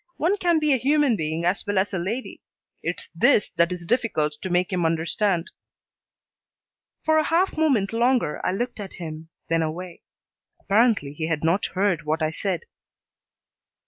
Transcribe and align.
One 0.17 0.35
can 0.37 0.57
be 0.57 0.73
a 0.73 0.77
human 0.77 1.15
being 1.15 1.45
as 1.45 1.63
well 1.67 1.77
as 1.77 1.93
a 1.93 1.99
lady. 1.99 2.41
It's 2.81 3.11
this 3.13 3.51
that 3.57 3.71
is 3.71 3.85
difficult 3.85 4.33
to 4.41 4.49
make 4.49 4.73
him 4.73 4.83
understand. 4.83 5.51
For 7.03 7.19
a 7.19 7.23
half 7.27 7.55
moment 7.55 7.93
longer 7.93 8.43
I 8.43 8.51
looked 8.51 8.79
at 8.79 8.93
him, 8.93 9.29
then 9.47 9.61
away. 9.61 10.01
Apparently 10.59 11.13
he 11.13 11.27
had 11.27 11.43
not 11.43 11.67
heard 11.75 12.01
what 12.01 12.23
I 12.23 12.31
said. 12.31 12.61